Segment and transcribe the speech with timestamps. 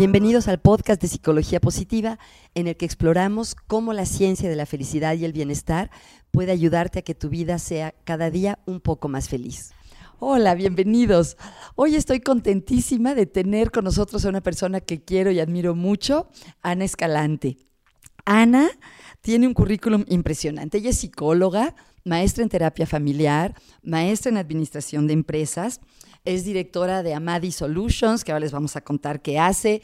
[0.00, 2.18] Bienvenidos al podcast de Psicología Positiva,
[2.54, 5.90] en el que exploramos cómo la ciencia de la felicidad y el bienestar
[6.30, 9.72] puede ayudarte a que tu vida sea cada día un poco más feliz.
[10.18, 11.36] Hola, bienvenidos.
[11.74, 16.30] Hoy estoy contentísima de tener con nosotros a una persona que quiero y admiro mucho,
[16.62, 17.58] Ana Escalante.
[18.24, 18.70] Ana
[19.20, 20.78] tiene un currículum impresionante.
[20.78, 21.74] Ella es psicóloga,
[22.06, 25.78] maestra en terapia familiar, maestra en administración de empresas
[26.24, 29.82] es directora de Amadi Solutions, que ahora les vamos a contar qué hace.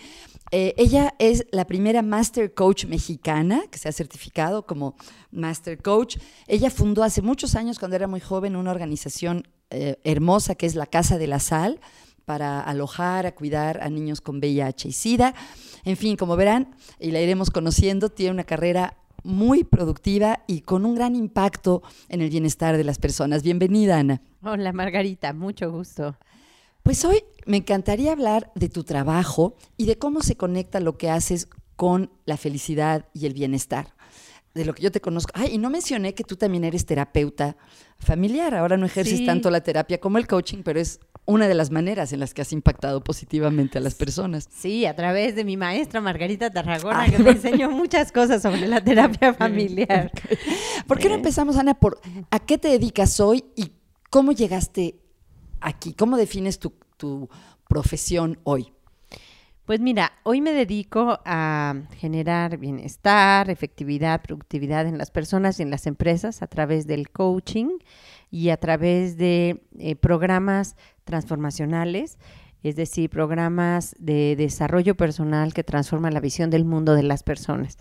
[0.52, 4.94] Eh, ella es la primera Master Coach mexicana que se ha certificado como
[5.32, 6.18] Master Coach.
[6.46, 10.74] Ella fundó hace muchos años, cuando era muy joven, una organización eh, hermosa que es
[10.76, 11.80] la Casa de la Sal
[12.24, 15.34] para alojar, a cuidar a niños con VIH y SIDA.
[15.84, 20.86] En fin, como verán, y la iremos conociendo, tiene una carrera muy productiva y con
[20.86, 23.42] un gran impacto en el bienestar de las personas.
[23.42, 24.22] Bienvenida, Ana.
[24.42, 26.16] Hola, Margarita, mucho gusto.
[26.86, 31.10] Pues hoy me encantaría hablar de tu trabajo y de cómo se conecta lo que
[31.10, 33.96] haces con la felicidad y el bienestar.
[34.54, 35.32] De lo que yo te conozco.
[35.34, 37.56] Ay, y no mencioné que tú también eres terapeuta
[37.98, 38.54] familiar.
[38.54, 42.12] Ahora no ejerces tanto la terapia como el coaching, pero es una de las maneras
[42.12, 44.48] en las que has impactado positivamente a las personas.
[44.56, 48.80] Sí, a través de mi maestra Margarita Tarragona, que me enseñó muchas cosas sobre la
[48.80, 50.12] terapia familiar.
[50.86, 53.72] ¿Por qué no empezamos, Ana, por a qué te dedicas hoy y
[54.08, 55.00] cómo llegaste
[55.60, 55.92] aquí?
[55.92, 56.72] ¿Cómo defines tu,
[57.68, 58.72] profesión hoy?
[59.64, 65.70] Pues mira, hoy me dedico a generar bienestar, efectividad, productividad en las personas y en
[65.70, 67.78] las empresas a través del coaching
[68.30, 72.18] y a través de eh, programas transformacionales,
[72.62, 77.76] es decir, programas de desarrollo personal que transforman la visión del mundo de las personas.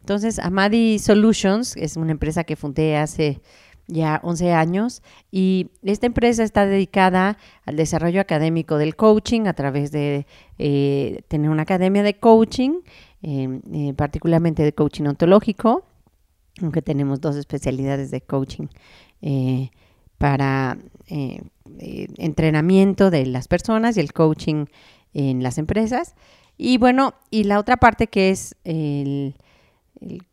[0.00, 3.40] Entonces, Amadi Solutions es una empresa que fundé hace
[3.88, 5.02] ya 11 años
[5.32, 10.26] y esta empresa está dedicada al desarrollo académico del coaching a través de
[10.58, 12.80] eh, tener una academia de coaching,
[13.22, 15.84] em, eh, particularmente de coaching ontológico,
[16.60, 18.66] aunque tenemos dos especialidades de coaching
[19.22, 19.70] eh,
[20.18, 20.76] para
[22.18, 24.66] entrenamiento de las personas y el coaching
[25.14, 26.14] en las empresas.
[26.58, 28.54] Y bueno, y la otra parte que es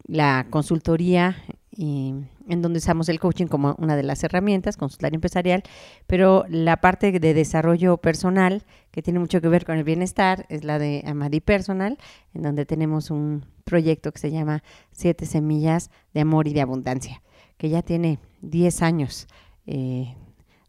[0.08, 1.38] la consultoría
[1.78, 5.64] en donde usamos el coaching como una de las herramientas, consultoría empresarial,
[6.08, 10.64] pero la parte de desarrollo personal, que tiene mucho que ver con el bienestar, es
[10.64, 11.98] la de Amadi Personal,
[12.34, 17.22] en donde tenemos un proyecto que se llama Siete Semillas de Amor y de Abundancia,
[17.58, 19.28] que ya tiene 10 años
[19.68, 20.16] eh,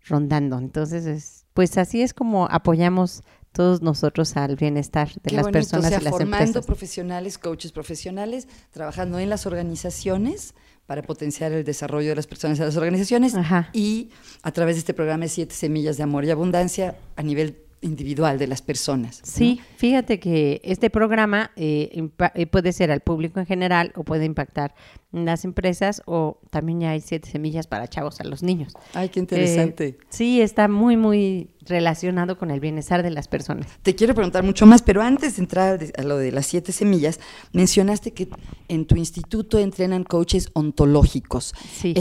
[0.07, 0.59] rondando.
[0.59, 6.13] Entonces, pues así es como apoyamos todos nosotros al bienestar de las personas y las
[6.13, 10.55] formando profesionales, coaches profesionales, trabajando en las organizaciones
[10.87, 13.35] para potenciar el desarrollo de las personas y las organizaciones
[13.73, 14.11] y
[14.43, 18.39] a través de este programa de Siete Semillas de Amor y Abundancia a nivel individual
[18.39, 19.21] de las personas.
[19.23, 24.25] Sí, fíjate que este programa eh, eh, puede ser al público en general o puede
[24.25, 24.75] impactar
[25.13, 28.73] en las empresas o también ya hay siete semillas para chavos a los niños.
[28.95, 29.87] Ay, qué interesante.
[29.87, 33.67] Eh, sí, está muy, muy relacionado con el bienestar de las personas.
[33.83, 37.21] Te quiero preguntar mucho más, pero antes de entrar a lo de las siete semillas,
[37.53, 38.29] mencionaste que
[38.69, 41.55] en tu instituto entrenan coaches ontológicos.
[41.73, 41.95] Sí.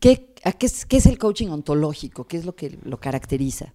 [0.00, 2.26] ¿qué, qué, es, ¿Qué es el coaching ontológico?
[2.26, 3.74] ¿Qué es lo que lo caracteriza?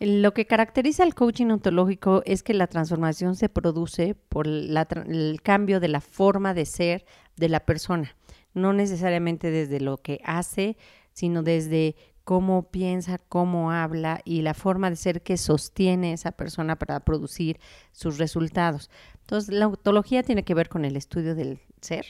[0.00, 5.78] Lo que caracteriza el coaching ontológico es que la transformación se produce por el cambio
[5.78, 7.04] de la forma de ser
[7.36, 8.16] de la persona,
[8.54, 10.78] no necesariamente desde lo que hace,
[11.12, 16.76] sino desde cómo piensa, cómo habla y la forma de ser que sostiene esa persona
[16.76, 17.60] para producir
[17.92, 18.88] sus resultados.
[19.20, 22.06] Entonces, la ontología tiene que ver con el estudio del ser.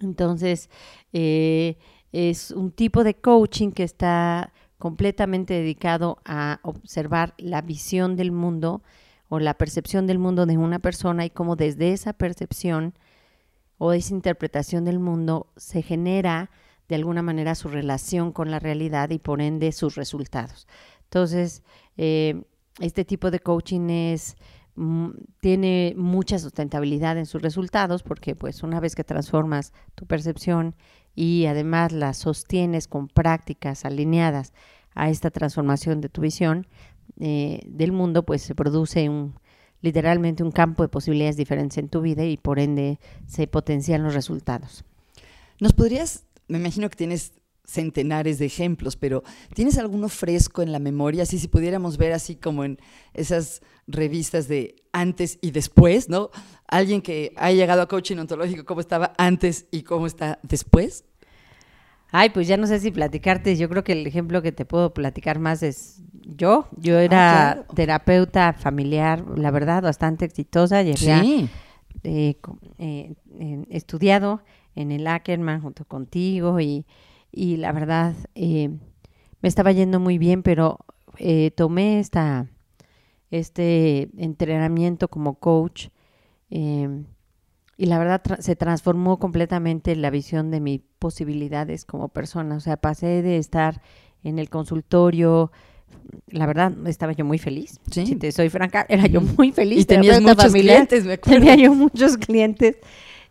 [0.00, 0.68] Entonces,
[1.12, 1.78] eh,
[2.10, 8.82] es un tipo de coaching que está completamente dedicado a observar la visión del mundo
[9.28, 12.92] o la percepción del mundo de una persona y cómo desde esa percepción
[13.78, 16.50] o esa interpretación del mundo se genera
[16.88, 20.66] de alguna manera su relación con la realidad y por ende sus resultados.
[21.04, 21.62] Entonces,
[21.96, 22.42] eh,
[22.80, 24.34] este tipo de coaching es
[25.40, 30.74] tiene mucha sustentabilidad en sus resultados porque pues una vez que transformas tu percepción
[31.14, 34.54] y además la sostienes con prácticas alineadas
[34.94, 36.66] a esta transformación de tu visión
[37.20, 39.34] eh, del mundo, pues se produce un,
[39.82, 44.14] literalmente un campo de posibilidades diferentes en tu vida y por ende se potencian los
[44.14, 44.84] resultados.
[45.60, 47.34] ¿Nos podrías, me imagino que tienes
[47.64, 49.22] centenares de ejemplos, pero
[49.54, 51.22] ¿tienes alguno fresco en la memoria?
[51.22, 52.78] Así si pudiéramos ver así como en
[53.14, 56.30] esas revistas de antes y después, ¿no?
[56.68, 61.04] Alguien que haya llegado a coaching ontológico, ¿cómo estaba antes y cómo está después?
[62.10, 63.56] Ay, pues ya no sé si platicarte.
[63.56, 66.68] Yo creo que el ejemplo que te puedo platicar más es yo.
[66.76, 67.74] Yo era claro.
[67.74, 70.82] terapeuta familiar, la verdad, bastante exitosa.
[70.82, 71.48] Llegué Sí.
[72.04, 72.36] eh,
[72.78, 74.42] eh, eh, estudiado
[74.74, 76.84] en el Ackerman junto contigo y,
[77.30, 78.68] y la verdad eh,
[79.40, 80.80] me estaba yendo muy bien, pero
[81.18, 82.46] eh, tomé esta,
[83.32, 85.88] este entrenamiento como coach
[86.50, 87.02] eh,
[87.76, 92.54] y la verdad tra- se transformó completamente la visión de mis posibilidades como persona.
[92.56, 93.80] O sea, pasé de estar
[94.22, 95.50] en el consultorio,
[96.28, 97.80] la verdad estaba yo muy feliz.
[97.90, 98.06] Sí.
[98.06, 99.80] Si te soy franca, era yo muy feliz.
[99.80, 100.76] Y tenías muchos familiar.
[100.86, 101.40] clientes, me acuerdo.
[101.40, 102.76] Tenía yo muchos clientes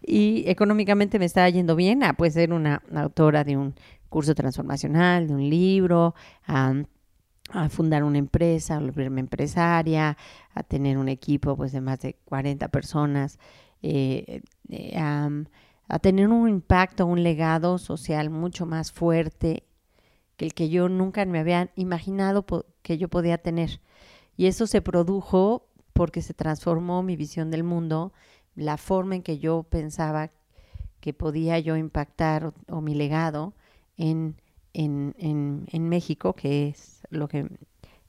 [0.06, 3.76] y económicamente me estaba yendo bien a pues ser una autora de un
[4.10, 6.16] curso transformacional, de un libro,
[6.46, 6.74] a,
[7.54, 10.18] a fundar una empresa, a volverme empresaria,
[10.54, 13.40] a tener un equipo pues de más de 40 personas,
[13.82, 15.30] eh, eh, a,
[16.00, 19.64] tener un impacto, un legado social mucho más fuerte
[20.38, 22.46] que el que yo nunca me había imaginado
[22.82, 23.82] que yo podía tener.
[24.38, 28.14] Y eso se produjo porque se transformó mi visión del mundo,
[28.56, 30.32] la forma en que yo pensaba
[31.02, 33.54] que podía yo impactar o, o mi legado
[33.98, 34.36] en,
[34.74, 37.48] en, en, México, que es lo que,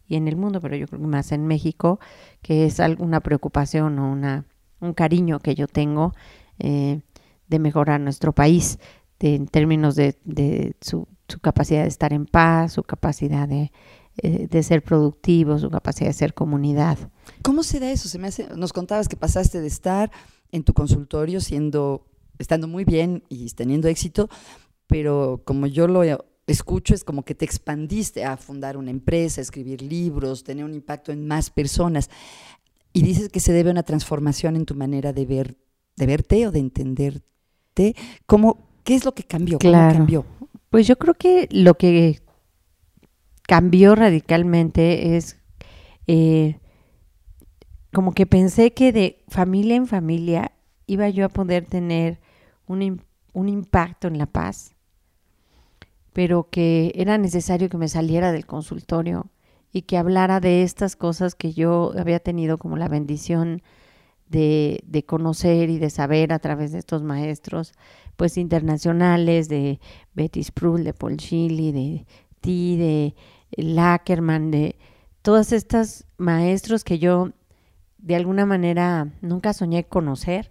[0.07, 1.99] y en el mundo, pero yo creo que más en México,
[2.43, 4.45] que es alguna preocupación o una,
[4.81, 6.15] un cariño que yo tengo
[6.59, 7.01] eh,
[7.49, 8.79] de mejorar nuestro país
[9.19, 13.73] de- en términos de, de su, su capacidad de estar en paz, su capacidad de,
[14.19, 16.99] eh, de ser productivo, su capacidad de ser comunidad.
[17.43, 18.09] ¿Cómo se da eso?
[18.09, 20.11] Se me hace, nos contabas que pasaste de estar
[20.51, 22.07] en tu consultorio siendo,
[22.39, 24.29] estando muy bien y teniendo éxito,
[24.87, 26.03] pero como yo lo
[26.47, 30.75] escucho es como que te expandiste a fundar una empresa, a escribir libros, tener un
[30.75, 32.11] impacto en más personas.
[32.93, 35.57] Y dices que se debe a una transformación en tu manera de ver,
[35.97, 37.95] de verte o de entenderte.
[38.27, 39.59] ¿Cómo, ¿Qué es lo que cambió?
[39.59, 39.97] ¿Cómo Claro.
[39.99, 40.27] cambió?
[40.69, 42.21] Pues yo creo que lo que
[43.43, 45.37] cambió radicalmente es
[46.07, 46.59] eh,
[47.93, 50.53] como que pensé que de familia en familia
[50.87, 52.21] iba yo a poder tener
[52.67, 53.03] un,
[53.33, 54.72] un impacto en la paz,
[56.13, 59.31] pero que era necesario que me saliera del consultorio
[59.73, 63.63] y que hablara de estas cosas que yo había tenido como la bendición
[64.29, 67.73] de, de conocer y de saber a través de estos maestros
[68.17, 69.81] pues internacionales de
[70.15, 72.07] Betty Spruill, de Paul Shilley, de
[72.41, 73.15] ti, de
[73.57, 74.77] Lackerman, de
[75.23, 77.31] todas estas maestros que yo
[77.99, 80.51] de alguna manera nunca soñé conocer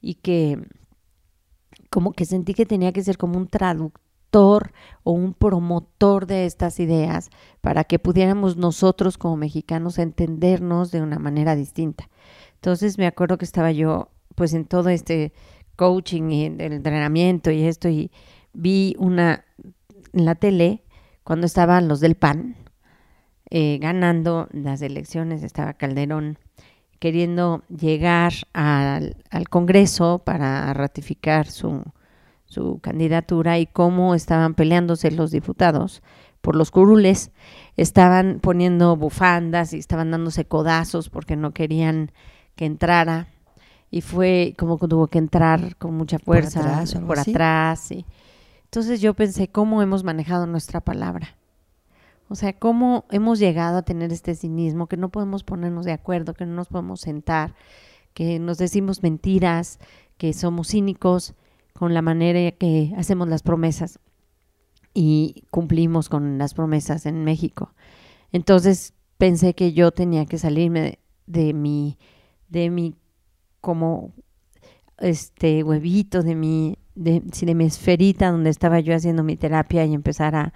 [0.00, 0.58] y que
[1.90, 4.00] como que sentí que tenía que ser como un traductor
[4.34, 7.30] o un promotor de estas ideas
[7.60, 12.08] para que pudiéramos nosotros como mexicanos entendernos de una manera distinta.
[12.54, 15.32] Entonces me acuerdo que estaba yo pues en todo este
[15.76, 18.10] coaching y el entrenamiento y esto y
[18.54, 19.44] vi una
[20.12, 20.82] en la tele
[21.24, 22.56] cuando estaban los del PAN
[23.50, 26.38] eh, ganando las elecciones, estaba Calderón
[26.98, 31.82] queriendo llegar al, al Congreso para ratificar su,
[32.52, 36.02] su candidatura y cómo estaban peleándose los diputados
[36.40, 37.30] por los curules,
[37.76, 42.12] estaban poniendo bufandas y estaban dándose codazos porque no querían
[42.54, 43.28] que entrara
[43.90, 47.80] y fue como que tuvo que entrar con mucha Por fuerza atrás por atrás.
[47.80, 48.04] sí.
[48.64, 51.36] Entonces yo pensé, ¿cómo hemos manejado nuestra palabra?
[52.28, 56.32] O sea, cómo hemos llegado a tener este cinismo, que no podemos ponernos de acuerdo,
[56.32, 57.54] que no nos podemos sentar,
[58.14, 59.78] que nos decimos mentiras,
[60.16, 61.34] que somos cínicos
[61.72, 63.98] con la manera que hacemos las promesas
[64.94, 67.74] y cumplimos con las promesas en México.
[68.30, 71.98] Entonces pensé que yo tenía que salirme de, mi,
[72.48, 72.94] de mi
[73.60, 74.12] como
[74.98, 79.94] este huevito, de mi, de, de mi esferita donde estaba yo haciendo mi terapia y
[79.94, 80.52] empezar a,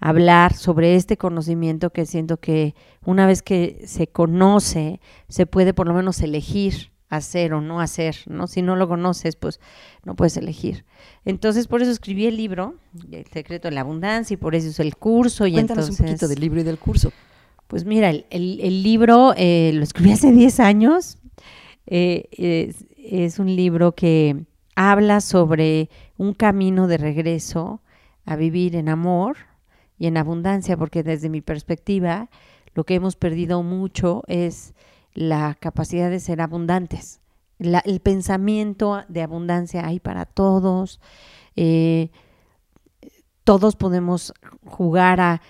[0.00, 2.74] hablar sobre este conocimiento que siento que
[3.04, 8.16] una vez que se conoce, se puede por lo menos elegir hacer o no hacer,
[8.26, 8.46] ¿no?
[8.46, 9.60] Si no lo conoces, pues
[10.04, 10.84] no puedes elegir.
[11.24, 12.74] Entonces, por eso escribí el libro,
[13.10, 15.46] El secreto de la abundancia, y por eso hice el curso.
[15.46, 17.12] Y Cuéntanos entonces, un poquito del libro y del curso.
[17.66, 21.18] Pues mira, el, el- el libro eh, lo escribí hace 10 años.
[21.86, 25.88] Eh, es, es un libro que habla sobre
[26.18, 27.80] un camino de regreso
[28.26, 29.36] a vivir en amor
[29.98, 32.28] y en abundancia, porque desde mi perspectiva
[32.74, 34.74] lo que hemos perdido mucho es
[35.14, 37.20] la capacidad de ser abundantes.
[37.58, 41.00] La- el pensamiento de abundancia hay para todos.
[41.56, 42.10] eh,
[43.44, 44.34] todos podemos
[44.66, 45.40] jugar a,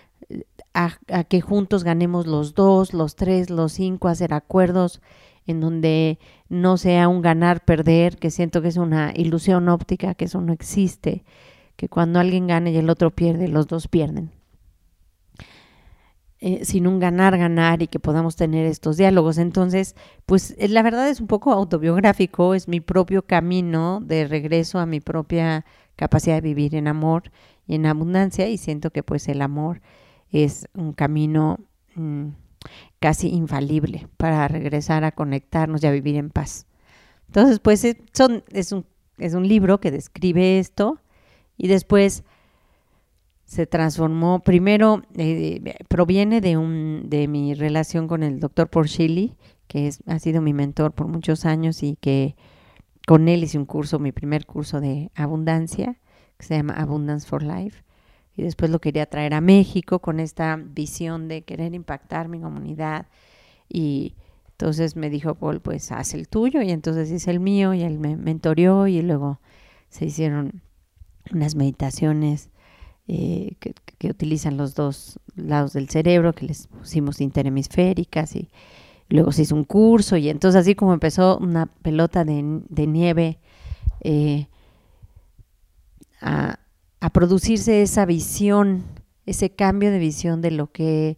[0.72, 5.00] a, que juntos ganemos los dos, los tres, los cinco, hacer acuerdos
[5.46, 10.40] en donde no sea un ganar-perder, que siento que es una ilusión óptica, que eso
[10.40, 11.24] no existe,
[11.76, 14.30] que cuando alguien gana y el otro pierde, los dos pierden.
[16.40, 19.38] Eh, sin un ganar, ganar y que podamos tener estos diálogos.
[19.38, 24.78] Entonces, pues eh, la verdad es un poco autobiográfico, es mi propio camino de regreso
[24.78, 25.64] a mi propia
[25.96, 27.32] capacidad de vivir en amor
[27.66, 29.80] y en abundancia y siento que pues el amor
[30.30, 31.58] es un camino
[31.96, 32.28] mm,
[33.00, 36.68] casi infalible para regresar a conectarnos y a vivir en paz.
[37.26, 38.86] Entonces, pues eh, son, es, un,
[39.18, 41.00] es un libro que describe esto
[41.56, 42.22] y después
[43.48, 49.38] se transformó, primero eh, proviene de, un, de mi relación con el doctor Porchili,
[49.68, 52.36] que es, ha sido mi mentor por muchos años y que
[53.06, 55.96] con él hice un curso, mi primer curso de abundancia,
[56.36, 57.84] que se llama Abundance for Life.
[58.36, 63.06] Y después lo quería traer a México con esta visión de querer impactar mi comunidad.
[63.66, 64.14] Y
[64.50, 66.60] entonces me dijo Paul, pues haz el tuyo.
[66.60, 69.40] Y entonces hice el mío y él me mentoreó y luego
[69.88, 70.60] se hicieron
[71.32, 72.50] unas meditaciones
[73.10, 78.50] eh, que, utilizan los dos lados del cerebro, que les pusimos interhemisféricas y
[79.08, 82.42] luego se hizo un curso y entonces así como empezó una pelota de,
[82.86, 83.38] nieve
[84.02, 84.46] eh,
[86.20, 86.58] a,
[87.14, 88.84] producirse esa visión,
[89.24, 91.16] ese cambio de visión de lo que,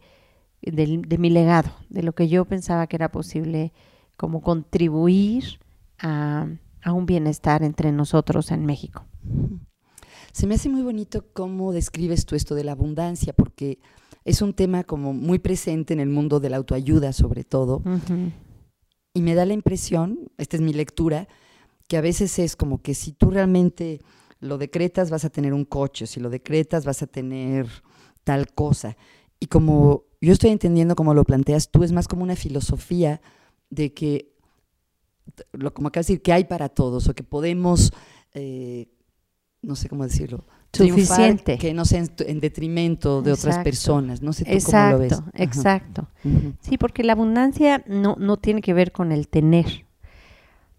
[0.62, 3.72] de, mi legado, de lo que yo pensaba que era posible
[4.16, 5.58] como contribuir
[5.98, 6.46] a
[6.86, 9.04] un bienestar entre nosotros en México.
[10.32, 13.78] Se me hace muy bonito cómo describes tú esto de la abundancia, porque
[14.24, 17.82] es un tema como muy presente en el mundo de la autoayuda sobre todo.
[19.12, 21.26] Y me da la impresión, esta es mi lectura,
[21.88, 24.00] que a veces es como que si tú realmente
[24.38, 27.68] lo decretas vas a tener un coche, si lo decretas vas a tener
[28.24, 28.96] tal cosa.
[29.40, 33.20] Y como yo estoy entendiendo como lo planteas tú, es más como una filosofía
[33.70, 34.32] de que,
[35.52, 37.92] lo, como acabas de decir, que hay para todos o que podemos
[38.34, 38.88] eh,
[39.62, 41.58] no sé cómo decirlo, suficiente.
[41.58, 44.22] que no sea en, detrimento de otras personas.
[44.22, 45.22] No sé tú cómo lo ves.
[45.34, 46.08] Exacto,
[46.60, 49.84] Sí, porque la abundancia no, no tiene que ver con el tener,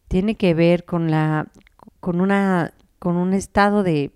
[0.08, 1.52] tiene que ver con la,
[2.00, 4.12] con una, con un estado de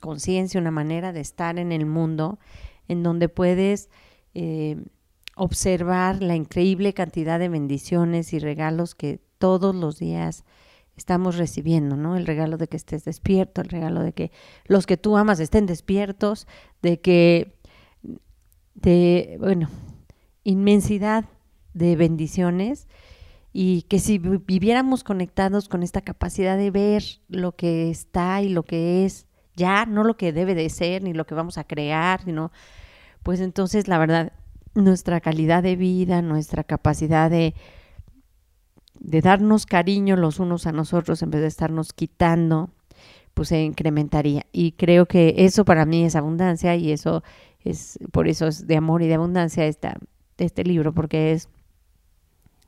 [0.00, 2.38] conciencia, una manera de estar en el mundo
[2.88, 3.88] en donde puedes
[4.34, 4.76] eh,
[5.36, 10.44] observar la increíble cantidad de bendiciones y regalos que todos los días
[11.02, 12.16] estamos recibiendo, ¿no?
[12.16, 14.30] El regalo de que estés despierto, el regalo de que
[14.66, 16.46] los que tú amas estén despiertos,
[16.80, 17.58] de que,
[18.74, 19.68] de, bueno,
[20.44, 21.24] inmensidad
[21.74, 22.86] de bendiciones
[23.52, 28.62] y que si viviéramos conectados con esta capacidad de ver lo que está y lo
[28.62, 32.22] que es ya, no lo que debe de ser ni lo que vamos a crear,
[32.22, 32.52] sino
[33.24, 34.32] pues entonces la verdad
[34.74, 37.54] nuestra calidad de vida, nuestra capacidad de
[39.02, 42.70] de darnos cariño los unos a nosotros en vez de estarnos quitando,
[43.34, 44.46] pues se incrementaría.
[44.52, 47.22] Y creo que eso para mí es abundancia y eso
[47.64, 49.98] es, por eso es de amor y de abundancia esta,
[50.38, 51.48] este libro, porque es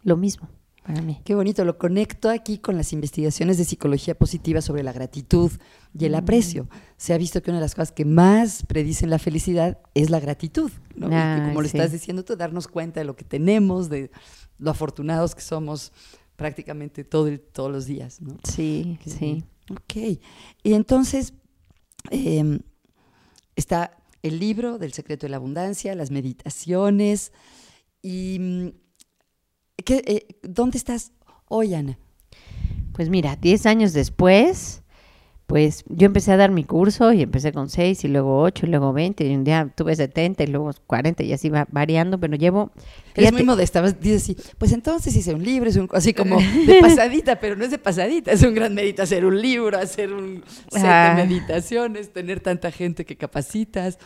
[0.03, 0.49] lo mismo
[0.83, 1.21] para mí.
[1.25, 5.51] Qué bonito, lo conecto aquí con las investigaciones de psicología positiva sobre la gratitud
[5.99, 6.17] y el mm.
[6.17, 6.69] aprecio.
[6.97, 10.21] Se ha visto que una de las cosas que más predicen la felicidad es la
[10.21, 11.07] gratitud, ¿no?
[11.09, 14.11] como lo estás diciendo tú, darnos cuenta de lo que tenemos, de
[14.59, 15.93] lo afortunados que somos
[16.37, 18.37] prácticamente todo todos los días, ¿no?
[18.45, 19.45] Sí, sí.
[19.71, 20.21] Ok.
[20.63, 21.33] Y entonces
[22.11, 22.61] em,
[23.57, 27.33] está el libro del secreto de la abundancia, las meditaciones.
[28.03, 28.69] Y, mm,
[29.85, 31.13] ¿qué, eh, ¿Dónde estás
[31.47, 31.99] hoy, Ana?
[32.95, 34.84] Pues mira, 10 años después,
[35.47, 38.69] pues yo empecé a dar mi curso y empecé con 6 y luego 8 y
[38.71, 42.37] luego 20 y un día tuve 70 y luego 40 y así va variando, pero
[42.37, 42.71] llevo...
[43.15, 46.81] Es muy modesta, dices así, pues entonces hice un libro, es un, así como de
[46.81, 50.43] pasadita, pero no es de pasadita, es un gran mérito hacer un libro, hacer un
[50.71, 53.99] set de meditaciones, tener tanta gente que capacitas.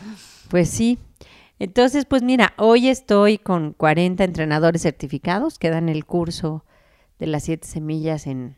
[0.49, 0.99] Pues sí.
[1.57, 6.63] Entonces, pues mira, hoy estoy con 40 entrenadores certificados que dan el curso
[7.17, 8.55] de las siete semillas en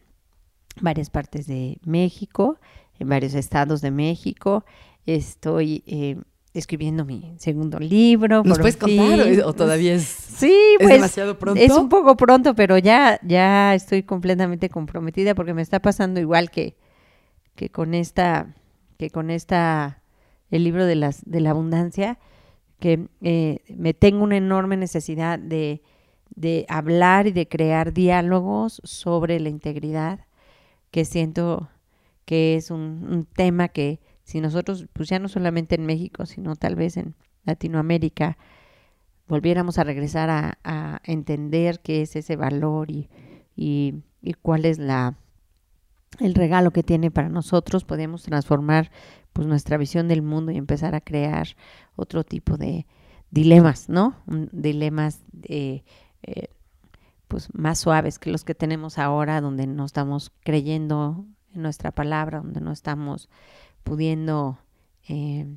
[0.80, 2.58] varias partes de México,
[3.00, 4.64] en varios estados de México.
[5.06, 6.18] Estoy eh,
[6.54, 8.44] escribiendo mi segundo libro.
[8.44, 11.62] ¿Nos puedes contar o todavía es, sí, pues, demasiado pronto?
[11.62, 16.52] Es un poco pronto, pero ya, ya estoy completamente comprometida porque me está pasando igual
[16.52, 16.76] que,
[17.56, 18.56] que con esta,
[18.98, 20.02] que con esta,
[20.50, 22.20] el libro de las, de la abundancia,
[22.80, 25.82] que eh, me tengo una enorme necesidad de,
[26.36, 30.22] de hablar y de crear diálogos sobre la integridad
[30.92, 31.70] que siento
[32.26, 36.76] que es un, tema que si nosotros, pues ya no solamente en México, sino tal
[36.76, 38.38] vez en Latinoamérica,
[39.28, 43.10] volviéramos a regresar a, entender qué es ese valor y,
[43.56, 44.04] y,
[44.42, 45.18] cuál es la,
[46.20, 48.92] el regalo que tiene para nosotros, podemos transformar
[49.34, 51.48] pues nuestra visión del mundo y empezar a crear
[51.96, 52.86] otro tipo de
[53.32, 54.16] dilemas, ¿no?
[54.52, 55.84] Dilemas eh,
[57.32, 62.40] pues más suaves que los que tenemos ahora, donde no estamos creyendo en nuestra palabra,
[62.42, 63.30] donde no estamos
[63.86, 64.60] pudiendo
[65.08, 65.48] eh,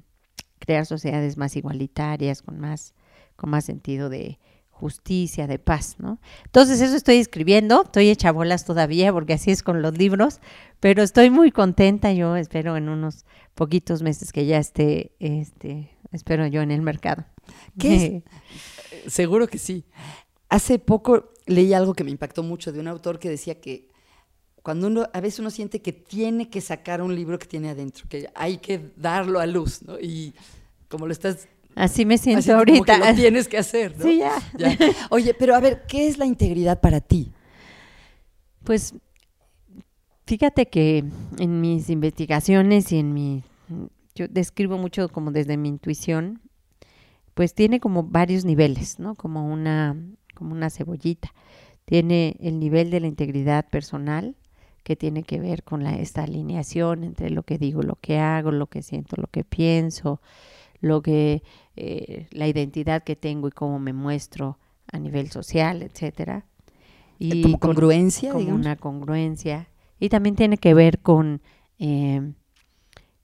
[0.61, 2.95] crear sociedades más igualitarias, con más,
[3.35, 4.39] con más sentido de
[4.71, 6.21] justicia, de paz, ¿no?
[6.45, 10.39] Entonces eso estoy escribiendo, estoy hecha bolas todavía, porque así es con los libros,
[10.79, 13.25] pero estoy muy contenta, yo espero en unos
[13.57, 17.25] poquitos meses que ya esté, este, espero yo en el mercado.
[17.81, 18.23] ¿Qué
[19.09, 19.85] Seguro que sí.
[20.49, 23.89] Hace poco leí algo que me impactó mucho de un autor que decía que
[24.63, 28.07] cuando uno, a veces uno siente que tiene que sacar un libro que tiene adentro,
[28.09, 30.01] que hay que darlo a luz, ¿no?
[30.01, 30.33] Y
[30.89, 31.49] como lo estás...
[31.75, 32.97] Así me siento ahorita.
[32.97, 34.05] lo tienes que hacer, ¿no?
[34.05, 34.79] Sí, ya.
[35.11, 37.33] Oye, pero a ver, ¿qué es la integridad para ti?
[38.63, 38.95] Pues
[40.27, 41.05] fíjate que
[41.39, 43.43] en mis investigaciones y en mi...
[44.15, 46.41] Yo describo mucho como desde mi intuición,
[47.35, 49.15] pues tiene como varios niveles, ¿no?
[49.15, 49.97] Como una,
[50.35, 51.33] como una cebollita.
[51.85, 54.37] Tiene el nivel de la integridad personal,
[54.85, 58.53] que tiene que ver con la, esta alineación entre lo que digo, lo que hago,
[58.53, 60.21] lo que siento, lo que pienso,
[60.81, 61.43] lo que
[61.77, 64.59] eh, la identidad que tengo y cómo me muestro
[64.93, 66.45] a nivel social, etcétera.
[67.19, 69.69] Y como congruencia, con, una congruencia.
[69.99, 71.41] Y también tiene que ver con,
[71.79, 72.33] eh,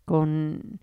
[0.06, 0.80] con,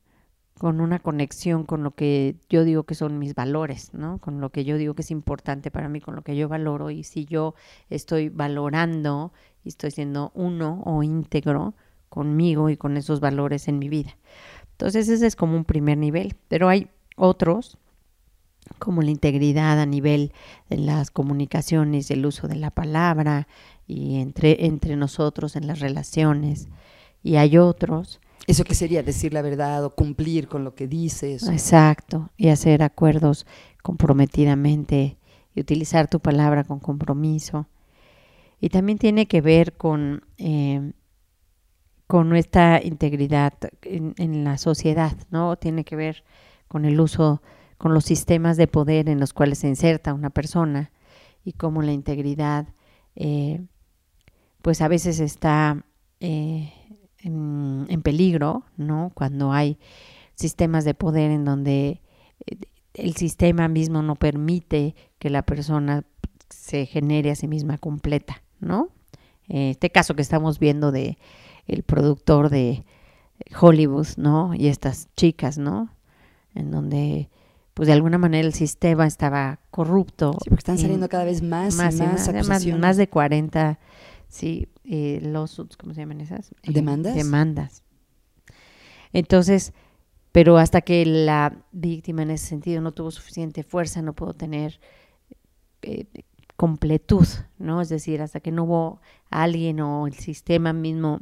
[0.57, 4.17] con una conexión con lo que yo digo que son mis valores, ¿no?
[4.17, 6.89] Con lo que yo digo que es importante para mí, con lo que yo valoro.
[6.89, 7.53] Y si yo
[7.89, 9.33] estoy valorando
[9.63, 11.75] y estoy siendo uno o íntegro
[12.09, 14.17] conmigo y con esos valores en mi vida.
[14.71, 17.77] Entonces ese es como un primer nivel, pero hay otros
[18.79, 20.33] como la integridad a nivel
[20.69, 23.47] de las comunicaciones, el uso de la palabra
[23.87, 26.67] y entre, entre nosotros en las relaciones.
[27.23, 28.19] Y hay otros.
[28.47, 29.03] ¿Eso qué sería?
[29.03, 31.49] Decir la verdad o cumplir con lo que dices.
[31.49, 33.45] Exacto, y hacer acuerdos
[33.83, 35.17] comprometidamente
[35.53, 37.67] y utilizar tu palabra con compromiso.
[38.61, 40.93] Y también tiene que ver con, eh,
[42.07, 45.57] con nuestra integridad en, la sociedad, ¿no?
[45.57, 46.23] Tiene que ver
[46.69, 47.41] con el uso,
[47.77, 50.91] con los sistemas de poder en los cuales se inserta una persona
[51.43, 52.67] y cómo la integridad,
[53.15, 53.61] eh,
[54.61, 55.85] pues a veces está
[56.21, 56.71] eh,
[57.27, 59.11] en, en, peligro, ¿no?
[59.13, 59.77] Cuando hay
[60.35, 62.01] sistemas de poder en donde
[62.93, 66.03] el sistema mismo no permite que la persona
[66.49, 68.41] se genere a sí misma completa.
[68.59, 68.89] ¿no?
[69.47, 71.17] Este caso que estamos viendo de
[71.67, 72.83] el productor de
[73.59, 74.53] Hollywood, ¿no?
[74.53, 75.89] Y estas chicas, ¿no?
[76.53, 77.29] En donde
[77.73, 80.33] pues de alguna manera el sistema estaba corrupto.
[80.43, 83.79] Sí, porque están saliendo cada vez más, más, y más, más, más, de 40,
[84.27, 86.51] sí, eh, lawsuits, ¿cómo se llaman esas?
[86.63, 87.15] Eh, ¿Demandas?
[87.15, 87.83] demandas.
[89.13, 89.73] Entonces,
[90.31, 94.79] pero hasta que la víctima en ese sentido no tuvo suficiente fuerza, no pudo tener
[95.81, 96.05] eh,
[96.55, 97.81] completud, ¿no?
[97.81, 101.19] Es decir, hasta que no hubo alguien o el sistema mismo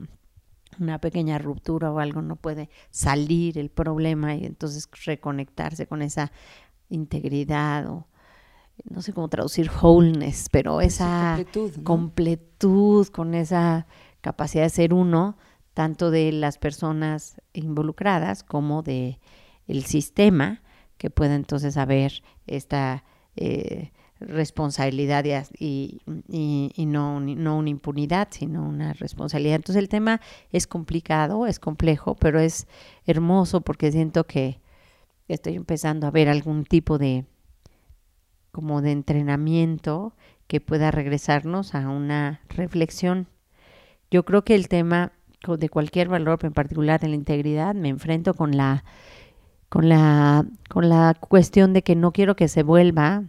[0.79, 6.31] una pequeña ruptura o algo no puede salir el problema y entonces reconectarse con esa
[6.89, 8.07] integridad o
[8.83, 11.39] no sé cómo traducir wholeness, pero esa
[11.83, 13.87] completud, con esa
[14.21, 15.37] capacidad de ser uno,
[15.73, 19.19] tanto de las personas involucradas como de
[19.67, 20.61] el sistema,
[20.97, 23.03] que pueda entonces haber esta
[23.35, 25.25] eh, responsabilidad
[25.59, 29.57] y, y, no, no una impunidad, sino una responsabilidad.
[29.57, 32.67] Entonces el tema es complicado, es complejo, pero es
[33.05, 34.61] hermoso porque siento que
[35.27, 37.25] estoy empezando a ver algún tipo de
[38.55, 40.13] como de entrenamiento
[40.47, 43.27] que pueda regresarnos a una reflexión.
[44.09, 45.11] Yo creo que el tema
[45.45, 48.85] de cualquier valor, en particular de la integridad, me enfrento con la
[49.67, 53.23] con la con la cuestión de que no quiero que se vuelva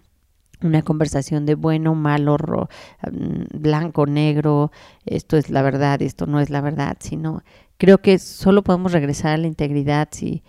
[0.62, 2.36] una conversación de bueno, malo,
[3.10, 4.70] mm, blanco, negro,
[5.06, 7.42] esto es la verdad, esto no es la verdad, sino
[7.78, 10.44] creo que solo podemos regresar a la integridad si,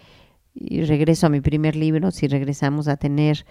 [0.54, 3.44] y regreso a mi primer libro, si regresamos a tener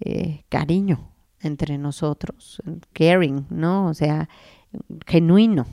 [0.00, 2.60] eh, cariño entre nosotros,
[2.92, 3.86] caring, ¿no?
[3.86, 4.28] O sea,
[5.06, 5.66] genuino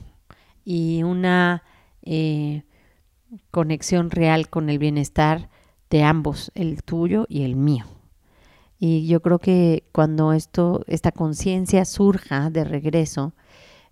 [0.64, 1.62] y una
[2.02, 2.62] eh,
[3.50, 5.48] conexión real con el bienestar
[5.90, 7.86] de ambos, el tuyo y el mío.
[8.78, 13.34] Y yo creo que cuando esto, esta conciencia surja de regreso,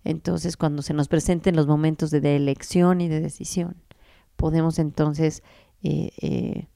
[0.03, 3.75] entonces cuando se nos presenten los momentos de, elección y de decisión,
[4.35, 5.43] podemos entonces
[5.83, 6.67] eh,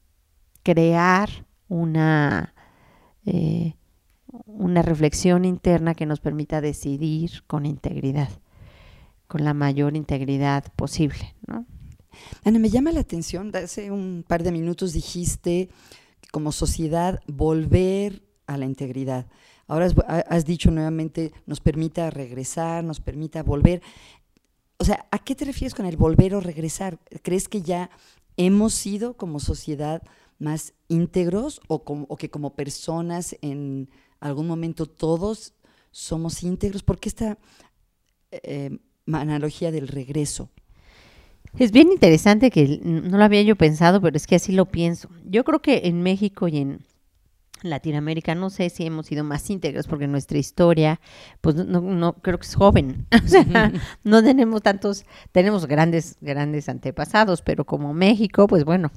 [0.62, 1.28] crear
[1.68, 2.54] una,
[3.26, 3.74] eh,
[4.46, 8.30] una reflexión interna que nos permita decidir con integridad.
[9.28, 11.34] con la mayor integridad posible.
[12.44, 15.68] Ana, me llama la atención, hace un par de minutos dijiste
[16.30, 19.26] como sociedad volver a la integridad.
[19.66, 19.88] Ahora
[20.28, 23.82] has, dicho nuevamente, nos permita regresar, nos permita volver.
[24.78, 26.98] O sea, ¿a qué te refieres con el volver o regresar?
[27.22, 27.90] ¿Crees que ya
[28.36, 30.02] hemos sido como sociedad
[30.38, 33.88] más íntegros o, o que como personas en
[34.20, 35.54] algún momento todos
[35.90, 36.82] somos íntegros?
[36.82, 37.38] ¿Por qué esta
[38.30, 38.78] eh,
[39.12, 40.50] analogía del regreso?
[41.58, 45.08] Es bien interesante que no lo había yo pensado, pero es que así lo pienso.
[45.24, 46.80] Yo creo que en México y en
[47.62, 51.00] Latinoamérica no sé si hemos sido más íntegros porque nuestra historia,
[51.40, 53.06] pues no, no creo que es joven.
[53.24, 53.72] o sea,
[54.04, 58.90] no tenemos tantos, tenemos grandes, grandes antepasados, pero como México, pues bueno,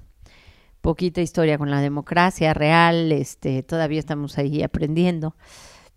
[0.81, 5.35] poquita historia con la democracia real, este, todavía estamos ahí aprendiendo.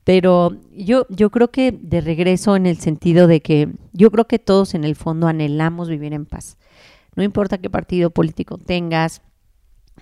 [0.05, 4.41] Pero yo, yo creo que de regreso en el sentido de que yo creo que
[4.41, 6.59] todos en el fondo anhelamos vivir en paz.
[7.15, 9.23] No importa qué partido político tengas,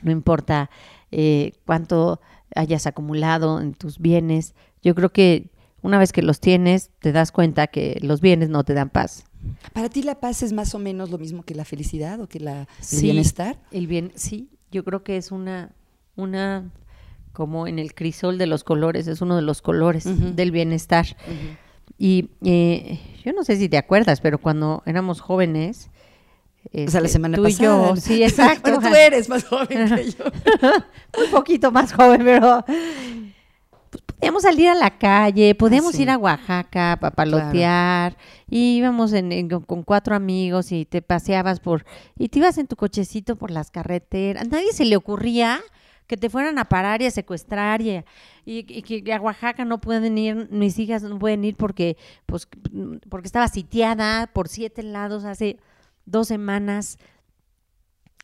[0.03, 0.71] no importa
[1.11, 2.21] eh, cuánto
[2.55, 5.51] hayas acumulado en tus bienes, yo creo que
[5.83, 9.25] una vez que los tienes, te das cuenta que los bienes no te dan paz.
[9.73, 12.41] ¿Para ti la paz es más o menos lo mismo que la felicidad o que
[12.41, 13.59] la, el bienestar?
[13.71, 15.71] El bien, sí, yo creo que es una,
[16.17, 16.71] una
[17.33, 20.05] como en el crisol de los colores, es uno de los colores
[20.37, 21.17] del bienestar.
[21.99, 25.91] Y eh, yo no sé si te acuerdas, pero cuando éramos jóvenes,
[26.67, 27.97] o sea, la este, semana pasada.
[27.97, 28.71] sí, exacto.
[28.71, 30.25] bueno, tú eres más joven que yo.
[31.25, 32.65] Un poquito más joven, pero
[34.21, 38.19] podíamos salir a la calle, podíamos ah, ir a Oaxaca para palotear,
[38.51, 39.15] íbamos
[39.67, 41.87] con cuatro amigos y te paseabas por,
[42.19, 44.43] y te ibas en tu cochecito por las carreteras.
[44.43, 45.61] A nadie se le ocurría
[46.07, 48.05] que te fueran a parar y a secuestrar y,
[48.45, 52.47] y, que a Oaxaca no pueden ir, mis hijas no pueden ir porque, pues,
[53.09, 55.57] porque estaba sitiada por siete lados hace
[56.05, 56.99] dos semanas.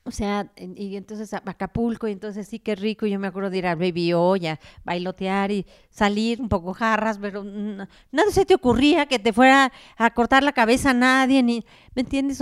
[0.07, 3.07] O sea, y entonces Acapulco, y entonces sí, qué rico.
[3.07, 7.43] Yo me acuerdo de ir a Baby Olla, bailotear y salir un poco jarras, pero
[7.43, 11.67] nada se te ocurría que te fuera a cortar la cabeza a nadie, ni,
[11.97, 12.41] ¿me entiendes?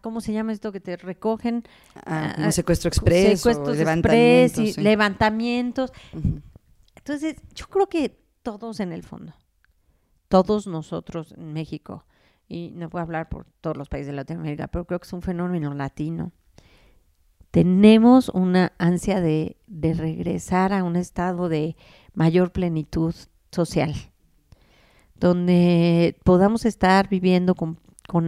[0.00, 1.64] ¿Cómo se llama esto que te recogen?
[2.06, 4.78] Ah, un secuestro expreso, secuestros levantamientos.
[4.78, 5.92] levantamientos.
[6.96, 9.34] Entonces, yo creo que todos en el fondo,
[10.28, 12.06] todos nosotros en México,
[12.48, 15.20] y no puedo hablar por todos los países de Latinoamérica, pero creo que es un
[15.20, 16.32] fenómeno latino.
[17.54, 21.76] Tenemos una ansia de, regresar a un estado de
[22.12, 23.14] mayor plenitud
[23.52, 23.94] social,
[25.14, 27.78] donde podamos estar viviendo con,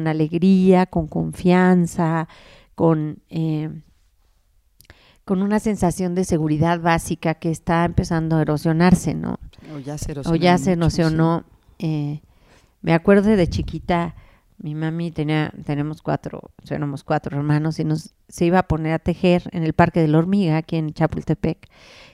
[0.06, 2.28] alegría, con confianza,
[2.76, 3.82] con, eh,
[5.24, 9.40] con una sensación de seguridad básica que está empezando a erosionarse, ¿no?
[9.74, 10.36] O ya se erosionó.
[10.36, 11.44] O ya se erosionó.
[11.80, 12.20] Eh,
[12.80, 14.14] me acuerdo de chiquita,
[14.58, 18.98] mi mami tenía, tenemos cuatro, éramos cuatro hermanos y nos se iba a poner a
[18.98, 21.68] tejer en el Parque de la Hormiga, aquí en Chapultepec.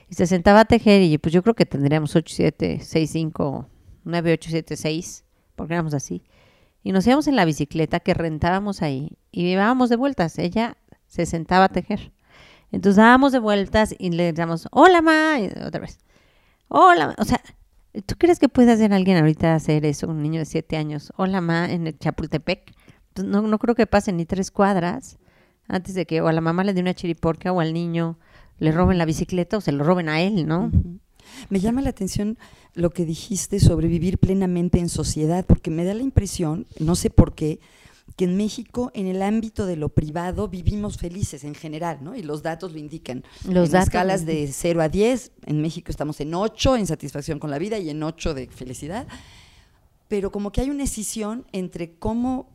[0.09, 3.69] Y se sentaba a tejer y pues yo creo que tendríamos 8, 7, 6, 5,
[4.03, 5.25] 9, 8, 7, 6,
[5.55, 6.23] porque éramos así.
[6.83, 10.37] Y nos íbamos en la bicicleta que rentábamos ahí y íbamos de vueltas.
[10.37, 10.77] Ella
[11.07, 12.11] se sentaba a tejer.
[12.71, 15.99] Entonces dábamos de vueltas y le decíamos, hola, ma, y otra vez.
[16.67, 17.39] Hola, o sea,
[18.07, 21.13] ¿Tú crees que puede hacer alguien ahorita hacer eso, un niño de siete años?
[21.15, 22.73] Hola, ma, en el Chapultepec.
[23.13, 25.19] Pues no, no creo que pasen ni tres cuadras
[25.67, 28.17] antes de que o a la mamá le dé una chiriporca o al niño
[28.57, 30.71] le roben la bicicleta o se lo roben a él, ¿no?
[31.49, 32.37] Me llama la atención
[32.73, 37.11] lo que dijiste sobre vivir plenamente en sociedad, porque me da la impresión, no sé
[37.11, 37.59] por qué,
[38.15, 42.15] que en México, en el ámbito de lo privado, vivimos felices en general, ¿no?
[42.15, 43.23] Y los datos lo indican.
[43.47, 47.49] Los en escalas de 0 a 10, en México estamos en 8 en satisfacción con
[47.49, 49.07] la vida y en 8 de felicidad.
[50.07, 52.52] Pero como que hay una escisión entre cómo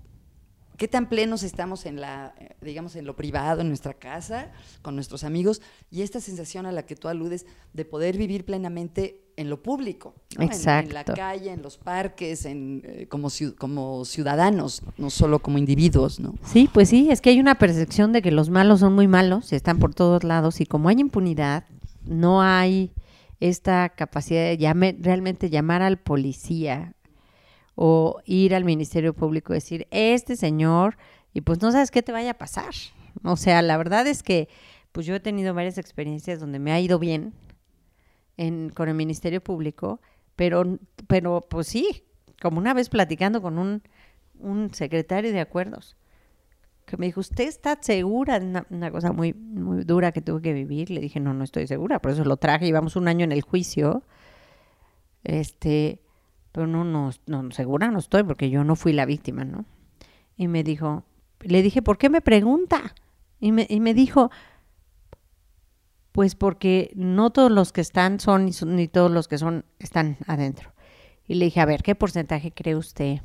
[0.78, 5.24] qué tan plenos estamos en la, digamos, en lo privado, en nuestra casa, con nuestros
[5.24, 5.60] amigos,
[5.90, 10.14] y esta sensación a la que tú aludes de poder vivir plenamente en lo público,
[10.38, 10.88] Exacto.
[10.88, 16.20] En, la calle, en los parques, en, eh, como, como ciudadanos, no solo como individuos,
[16.20, 16.34] ¿no?
[16.44, 19.52] Sí, pues sí, es que hay una percepción de que los malos son muy malos,
[19.52, 21.64] están por todos lados, y como hay impunidad,
[22.04, 22.92] no hay
[23.40, 26.94] esta capacidad de realmente llamar al policía
[27.80, 30.96] o ir al Ministerio Público y decir, este señor,
[31.32, 32.74] y pues no sabes qué te vaya a pasar.
[33.22, 34.48] O sea, la verdad es que
[34.90, 37.34] pues yo he tenido varias experiencias donde me ha ido bien,
[38.74, 40.00] con el Ministerio Público,
[40.34, 42.02] pero, pero pues sí,
[42.42, 43.82] como una vez platicando con un,
[44.40, 45.96] un secretario de acuerdos,
[46.84, 48.38] que me dijo, ¿usted está segura?
[48.38, 50.90] Una, una, cosa muy, muy dura que tuve que vivir.
[50.90, 52.66] Le dije, no, no estoy segura, por eso lo traje.
[52.66, 54.02] Llevamos un año en el juicio.
[55.22, 56.00] Este,
[56.59, 59.64] pero no, no, no, segura no estoy porque yo no fui la víctima, ¿no?
[60.37, 61.05] Y me dijo,
[61.38, 62.97] le dije, ¿por qué me pregunta?
[63.38, 64.33] Y me, y me dijo,
[66.11, 70.73] pues porque no todos los que están son, ni todos los que son están adentro.
[71.29, 73.21] Y le dije, a ver, ¿qué porcentaje cree usted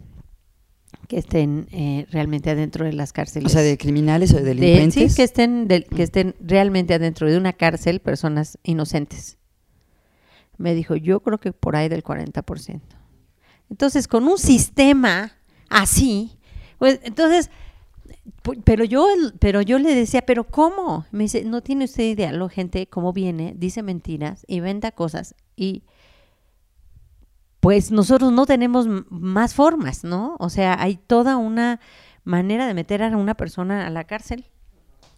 [1.07, 3.47] que estén eh, realmente adentro de las cárceles?
[3.47, 5.11] O sea, de criminales o de delincuentes.
[5.11, 9.39] sí, que estén, que estén realmente adentro de una cárcel personas inocentes.
[10.59, 12.81] Me dijo, yo creo que por ahí del 40%.
[13.73, 15.31] Entonces, con un sistema
[15.67, 16.37] así,
[16.77, 17.49] pues entonces
[18.63, 19.07] pero yo,
[19.39, 21.07] pero yo le decía, ¿pero cómo?
[21.09, 25.33] Me dice, no tiene usted idea, lo gente, cómo viene, dice mentiras y venta cosas
[25.55, 25.81] y
[27.61, 30.35] pues nosotros no tenemos más formas, ¿no?
[30.39, 31.79] O sea, hay toda una
[32.23, 34.45] manera de meter a una persona a la cárcel.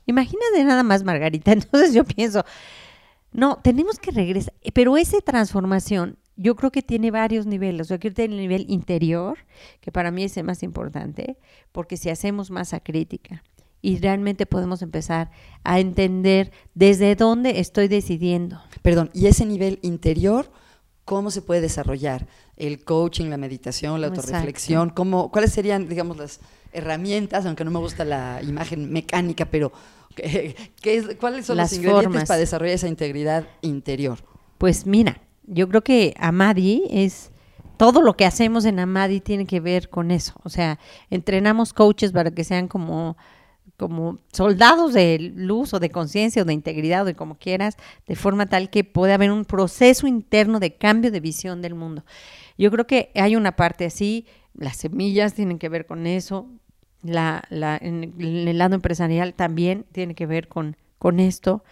[0.06, 1.52] Imagínate nada más, Margarita.
[1.52, 2.46] Entonces yo pienso,
[3.34, 7.82] no, tenemos que regresar, pero esa transformación yo creo que tiene varios niveles.
[7.82, 9.38] O sea, que tiene el nivel interior,
[9.82, 11.38] que para mí es el más importante,
[11.72, 13.44] porque si hacemos masa crítica
[13.82, 15.30] y realmente podemos empezar
[15.64, 18.60] a entender desde dónde estoy decidiendo.
[18.82, 20.50] Perdón, y ese nivel interior,
[21.06, 22.28] ¿cómo se puede desarrollar?
[22.58, 26.40] El coaching, la meditación, la autorreflexión, ¿cómo, ¿cuáles serían, digamos, las
[26.74, 29.72] herramientas, aunque no me gusta la imagen mecánica, pero
[30.16, 30.56] ¿qué,
[31.20, 34.18] ¿cuáles son los ingredientes para desarrollar esa integridad interior?
[34.58, 37.32] Pues mira, yo creo que Amadi es
[37.78, 40.34] todo lo que hacemos en Amadi tiene que ver con eso.
[40.44, 40.80] O sea,
[41.10, 43.18] entrenamos coaches para que sean como
[43.78, 47.78] como soldados de luz o de conciencia o de integridad o de como quieras,
[48.08, 52.06] de forma tal que pueda haber un proceso interno de cambio de visión del mundo.
[52.58, 56.48] Yo creo que hay una parte así, las semillas tienen que ver con eso,
[57.04, 61.64] la, la, en, el lado empresarial también tiene que ver con, con esto.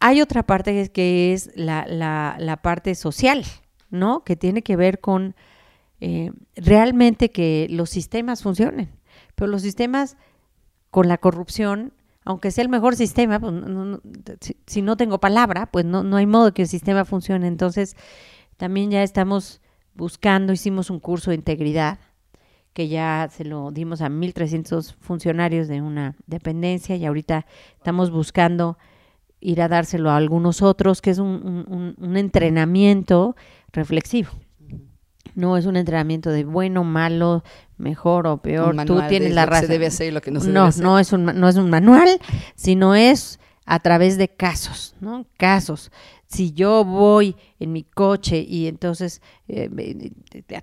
[0.00, 3.44] Hay otra parte que es la, la, parte social,
[3.90, 4.24] ¿no?
[4.24, 5.36] Que tiene que ver con
[6.00, 8.90] eh, realmente que los sistemas funcionen.
[9.34, 10.16] Pero los sistemas
[10.90, 11.92] con la corrupción,
[12.24, 13.54] aunque sea el mejor sistema, pues,
[14.66, 17.46] si, no tengo palabra, pues no, no hay modo que el sistema funcione.
[17.46, 17.94] Entonces,
[18.56, 19.60] también ya estamos
[19.94, 21.98] buscando, hicimos un curso de integridad
[22.72, 27.44] que ya se lo dimos a 1.300 funcionarios de una dependencia y ahorita
[27.76, 28.78] estamos buscando
[29.40, 33.36] ir a dárselo a algunos otros, que es un, un, entrenamiento
[33.72, 34.30] reflexivo.
[35.34, 37.42] No es un entrenamiento de bueno, malo,
[37.78, 38.76] mejor o peor.
[38.84, 39.66] Tú tienes la razón.
[39.66, 40.84] Se debe hacer lo que no se no, debe hacer.
[40.84, 42.20] No es un no es un manual,
[42.56, 45.26] sino es a través de casos, ¿no?
[45.36, 45.92] Casos.
[46.26, 49.70] Si yo voy en mi coche y entonces eh,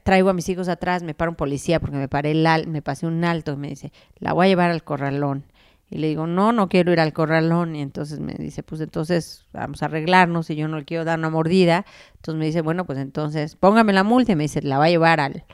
[0.03, 3.07] traigo a mis hijos atrás, me para un policía porque me paré el me pasé
[3.07, 5.45] un alto y me dice, la voy a llevar al corralón
[5.89, 7.75] y le digo, no, no quiero ir al corralón.
[7.75, 11.17] Y entonces me dice, pues entonces vamos a arreglarnos y yo no le quiero dar
[11.17, 11.85] una mordida.
[12.15, 14.33] Entonces me dice, bueno, pues entonces póngame la multa.
[14.33, 15.45] Y me dice, la va a llevar al,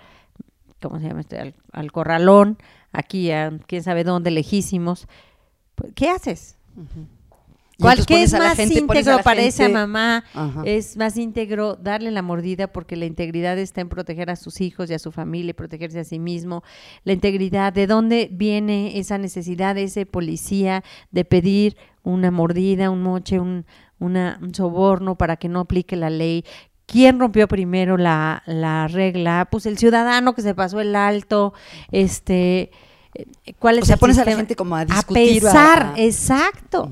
[0.82, 1.54] ¿cómo se llama este?
[1.72, 2.58] Al, corralón,
[2.92, 5.08] aquí a quién sabe dónde, lejísimos.
[5.76, 6.58] Pues, ¿Qué haces?
[7.84, 10.24] ¿Cuál que es más íntegro para esa mamá?
[10.66, 14.90] Es más íntegro darle la mordida porque la integridad está en proteger a sus hijos
[14.90, 16.64] y a su familia y protegerse a sí mismo.
[17.04, 23.04] La integridad, ¿de dónde viene esa necesidad de ese policía de pedir una mordida, un
[23.04, 23.66] moche, un,
[24.00, 26.46] una, un soborno para que no aplique la ley?
[26.86, 29.48] ¿Quién rompió primero la, la regla?
[29.50, 31.54] Pues el ciudadano que se pasó el alto,
[31.92, 32.72] este...
[33.16, 35.48] Eh, ¿Cuál es o sea, pones a la gente como a discutir.
[35.48, 36.92] A pensar, exacto.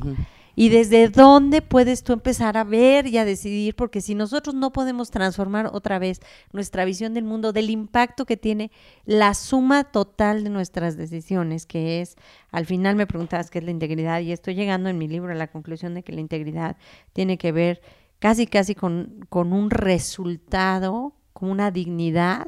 [0.62, 4.72] Y desde dónde puedes tú empezar a ver y a decidir, porque si nosotros no
[4.72, 6.22] podemos transformar otra vez
[6.54, 8.70] nuestra visión del mundo, del impacto que tiene
[9.06, 12.16] la suma total de nuestras decisiones, que es,
[12.52, 15.36] al final me preguntabas qué es la integridad, y estoy llegando en mi libro a
[15.36, 16.78] la conclusión de que la integridad
[17.12, 17.82] tiene que ver
[18.20, 22.46] casi, casi con, con un resultado, con una dignidad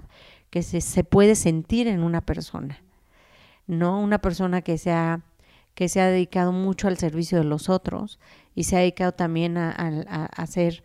[0.51, 2.83] que se, se puede sentir en una persona,
[3.65, 5.23] no una persona que sea
[5.75, 8.19] que se ha dedicado mucho al servicio de los otros
[8.55, 9.71] y se ha dedicado también a,
[10.35, 10.83] hacer,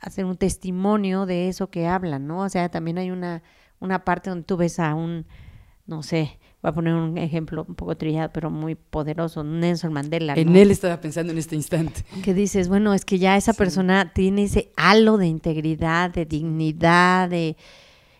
[0.00, 2.40] hacer un testimonio de eso que hablan, ¿no?
[2.40, 3.42] O sea, también hay una,
[3.80, 5.26] una parte donde tú ves a un,
[5.86, 10.32] no sé, voy a poner un ejemplo un poco trillado, pero muy poderoso, Nelson Mandela.
[10.34, 12.04] En él estaba pensando en este instante.
[12.22, 17.28] Que dices, bueno, es que ya esa persona tiene ese halo de integridad, de dignidad,
[17.28, 17.58] de...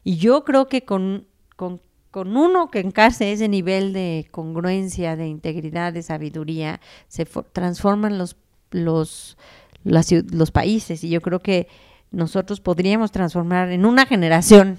[0.03, 1.81] Y yo creo que con, con
[2.15, 8.37] con uno que encarce ese nivel de congruencia, de integridad, de sabiduría, se transforman los,
[8.71, 9.37] los,
[9.83, 11.03] los países.
[11.03, 11.67] Y yo creo que
[12.13, 14.79] nosotros podríamos transformar en una generación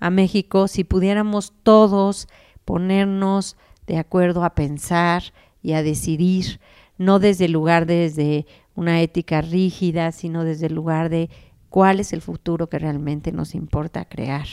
[0.00, 2.26] a México si pudiéramos todos
[2.64, 5.22] ponernos de acuerdo a pensar
[5.62, 6.58] y a decidir,
[6.98, 11.30] no desde el lugar desde una ética rígida, sino desde el lugar de
[11.68, 14.48] cuál es el futuro que realmente nos importa crear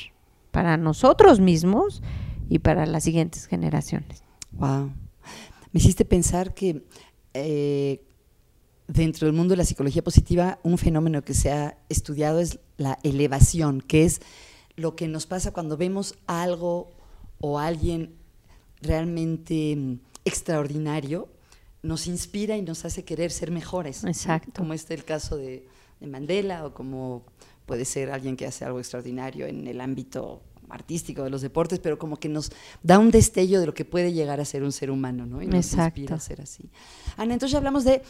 [0.51, 2.01] para nosotros mismos
[2.49, 4.23] y para las siguientes generaciones.
[4.51, 4.91] Wow.
[5.71, 6.85] Me hiciste pensar que
[7.33, 8.03] eh,
[8.87, 12.97] dentro del mundo de la psicología positiva, un fenómeno que se ha estudiado es la
[13.03, 14.21] elevación, que es
[14.75, 16.91] lo que nos pasa cuando vemos algo
[17.39, 18.15] o alguien
[18.81, 21.29] realmente mm, extraordinario,
[21.83, 24.03] nos inspira y nos hace querer ser mejores.
[24.03, 24.51] Exacto.
[24.55, 25.67] Como este el caso de,
[25.99, 27.25] de Mandela o como
[27.69, 31.99] puede ser alguien que hace algo extraordinario en el ámbito artístico de los deportes, pero
[31.99, 32.51] como que nos
[32.81, 35.39] da un destello de lo que puede llegar a ser un ser humano, ¿no?
[35.43, 36.71] Y nos inspira a ser así.
[37.15, 38.01] Ana, entonces ya hablamos de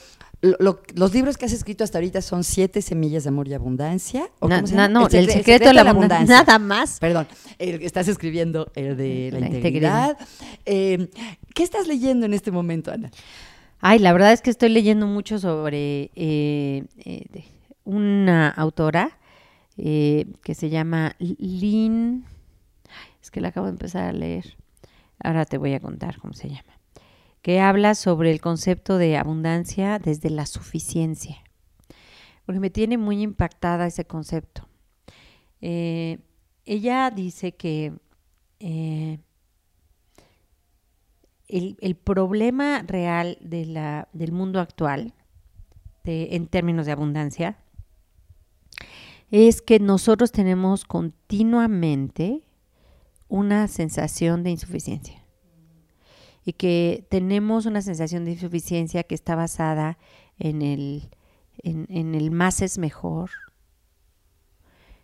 [0.41, 4.29] los libros que has escrito hasta ahorita son Siete semillas de amor y abundancia.
[4.39, 6.37] ¿o no, no, el, secreto de la, abundancia.
[6.37, 6.99] Nada más.
[6.99, 10.17] Perdón, estás escribiendo el de la, integridad.
[10.65, 11.09] Eh,
[11.53, 13.11] ¿Qué estás leyendo en este momento, Ana?
[13.81, 17.25] Ay, la verdad es que estoy leyendo mucho sobre eh, eh,
[17.83, 19.18] una autora
[19.81, 22.25] que se llama Lynn
[23.21, 24.57] es que la acabo de empezar a leer.
[25.19, 26.79] Ahora te voy a contar cómo se llama.
[27.41, 31.37] Que habla sobre el concepto de abundancia desde la suficiencia.
[32.45, 34.67] Porque me tiene muy impactada ese concepto.
[35.61, 36.19] Eh,
[36.65, 37.93] ella dice que
[38.59, 39.19] eh,
[41.47, 45.13] el, problema real de la, del mundo actual,
[46.03, 47.59] en términos de abundancia,
[49.31, 52.43] es que nosotros tenemos continuamente
[53.27, 55.23] una sensación de insuficiencia.
[56.43, 59.99] Y que tenemos una sensación de insuficiencia que está basada
[60.39, 61.09] en el,
[61.59, 63.29] en, el más es mejor.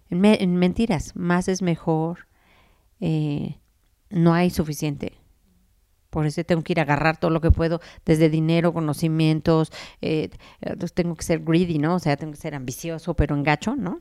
[0.09, 2.27] En, mentiras, más es mejor.
[2.99, 3.59] Eh,
[4.09, 5.13] no hay suficiente.
[6.09, 9.71] Por eso tengo que ir a agarrar todo lo que puedo, desde dinero, conocimientos.
[10.01, 10.29] Eh,
[10.95, 11.95] tengo que ser greedy, ¿no?
[11.95, 13.99] O sea, tengo que ser ambicioso, pero engacho, ¿no?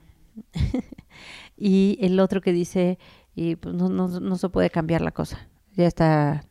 [1.57, 2.99] y el otro que dice,
[3.35, 5.49] y pues no, no, no se puede cambiar la cosa.
[5.77, 6.45] Ya está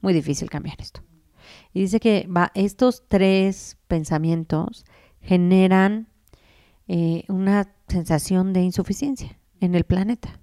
[0.00, 1.02] muy difícil cambiar esto.
[1.72, 4.84] Y dice que va, estos tres pensamientos
[5.20, 6.08] generan
[6.88, 10.40] eh, una sensación de insuficiencia en el planeta.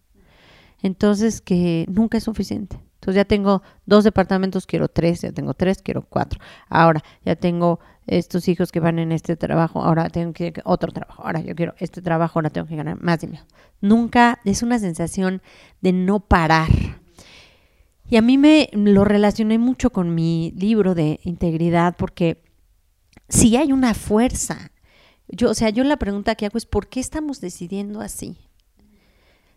[0.82, 2.80] Entonces, que nunca es suficiente.
[3.00, 6.42] Entonces ya tengo dos departamentos, quiero tres, ya tengo tres, quiero cuatro.
[6.68, 11.24] Ahora ya tengo estos hijos que van en este trabajo, ahora tengo que otro trabajo,
[11.24, 13.44] ahora yo quiero este trabajo, ahora tengo que ganar más dinero.
[13.80, 15.42] Nunca es una sensación
[15.80, 16.70] de no parar.
[18.10, 22.44] Y a mí me lo relacioné mucho con mi libro de integridad porque
[23.30, 24.72] si hay una fuerza.
[25.30, 28.49] Yo, o sea, yo la pregunta que hago es ¿por qué estamos decidiendo así?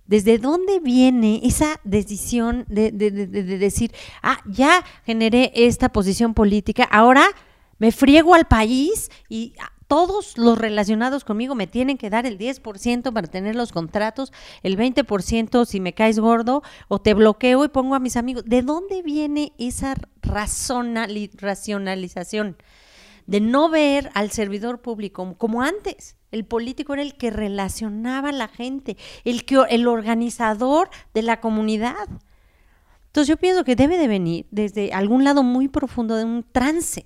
[0.06, 7.26] ¿Desde dónde viene esa decisión de, de, decir, ah, ya generé esta posición política, ahora
[7.78, 9.54] me friego al país y
[9.92, 14.78] todos los relacionados conmigo me tienen que dar el 10% para tener los contratos, el
[14.78, 18.44] 20% si me caes gordo o te bloqueo y pongo a mis amigos.
[18.46, 22.56] ¿De dónde viene esa racionalización?
[23.26, 26.16] De no ver al servidor público como antes.
[26.32, 31.40] El político era el que relacionaba a la gente, el, que, el organizador de la
[31.40, 32.08] comunidad.
[33.06, 37.04] Entonces yo pienso que debe de venir desde algún lado muy profundo de un trance,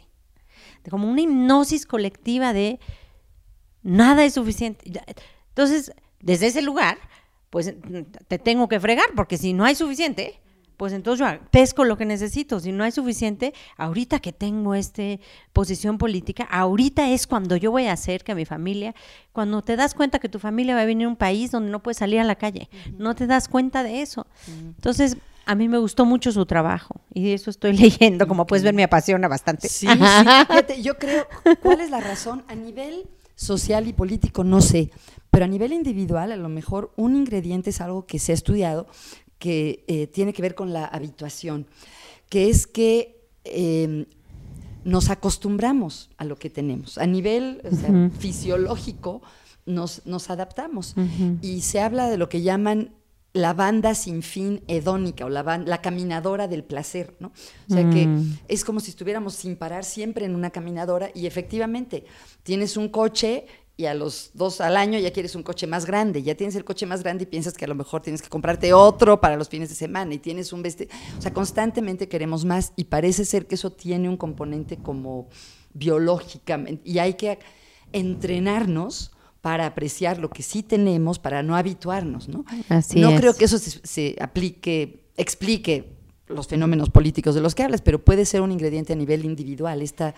[0.84, 2.78] de como una hipnosis colectiva de
[3.82, 4.92] nada es suficiente.
[5.48, 6.98] Entonces, desde ese lugar,
[7.50, 7.74] pues
[8.28, 10.40] te tengo que fregar, porque si no hay suficiente,
[10.76, 12.60] pues entonces yo pesco lo que necesito.
[12.60, 15.02] Si no hay suficiente, ahorita que tengo esta
[15.52, 18.94] posición política, ahorita es cuando yo voy a hacer que mi familia,
[19.32, 21.82] cuando te das cuenta que tu familia va a venir a un país donde no
[21.82, 24.26] puedes salir a la calle, no te das cuenta de eso.
[24.48, 28.64] Entonces, a mí me gustó mucho su trabajo y de eso estoy leyendo, como puedes
[28.64, 29.68] ver, me apasiona bastante.
[29.68, 29.86] Sí,
[30.68, 30.82] sí.
[30.82, 31.26] yo creo,
[31.62, 32.44] ¿cuál es la razón?
[32.48, 34.90] A nivel social y político, no sé,
[35.30, 38.86] pero a nivel individual, a lo mejor un ingrediente es algo que se ha estudiado,
[39.38, 41.66] que eh, tiene que ver con la habituación,
[42.28, 44.06] que es que em,
[44.84, 46.98] nos acostumbramos a lo que tenemos.
[46.98, 47.60] A nivel
[48.18, 49.22] fisiológico
[49.66, 50.94] nos, adaptamos.
[51.42, 52.94] Y se habla de lo que llaman
[53.32, 57.32] la banda sin fin hedónica o la, la caminadora del placer, ¿no?
[57.68, 58.38] O sea que mm.
[58.48, 62.06] es como si estuviéramos sin parar siempre en una caminadora y efectivamente
[62.42, 63.46] tienes un coche
[63.78, 66.64] y a los dos al año ya quieres un coche más grande, ya tienes el
[66.64, 69.48] coche más grande y piensas que a lo mejor tienes que comprarte otro para los
[69.48, 73.46] fines de semana y tienes un vestido, o sea, constantemente queremos más y parece ser
[73.46, 75.28] que eso tiene un componente como
[75.74, 77.38] biológicamente y hay que
[77.92, 79.12] entrenarnos
[79.42, 82.44] para apreciar lo que sí tenemos, para no habituarnos, ¿no?
[82.68, 85.96] Así no creo que eso se, se aplique, explique
[86.26, 89.82] los fenómenos políticos de los que hablas, pero puede ser un ingrediente a nivel individual,
[89.82, 90.14] esta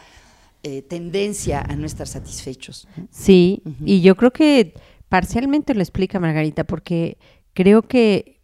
[0.63, 2.89] eh, tendencia a no estar satisfechos.
[3.11, 4.75] Sí, y yo creo que
[5.09, 7.19] parcialmente lo explica Margarita, porque
[7.55, 8.41] creo que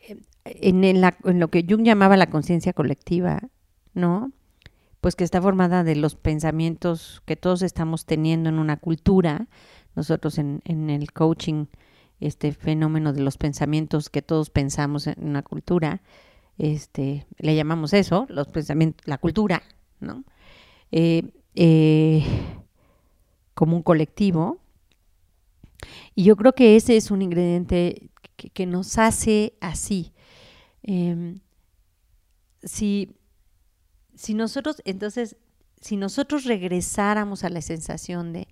[0.00, 3.50] eh, en, en, la, en lo que Jung llamaba la conciencia colectiva,
[3.92, 4.32] ¿no?
[5.00, 9.48] Pues que está formada de los pensamientos que todos estamos teniendo en una cultura,
[9.94, 11.66] nosotros en, en el coaching,
[12.20, 16.00] este fenómeno de los pensamientos que todos pensamos en una cultura,
[16.58, 19.62] este, le llamamos eso, los pensamientos, la cultura,
[20.00, 20.24] ¿no?
[20.96, 21.24] Eh,
[21.56, 22.24] eh,
[23.54, 24.60] como un colectivo.
[26.14, 30.12] Y yo creo que ese es un ingrediente que, nos hace así.
[30.84, 31.40] Eh,
[32.62, 33.16] si,
[34.14, 35.36] si nosotros, entonces,
[35.80, 38.46] si nosotros regresáramos a la sensación de,